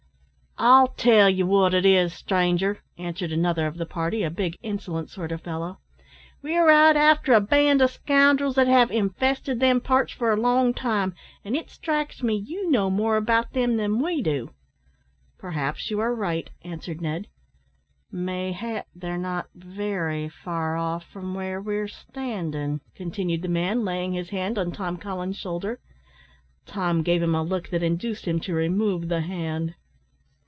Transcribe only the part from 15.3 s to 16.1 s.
"Perhaps you